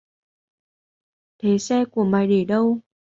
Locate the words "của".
1.85-2.03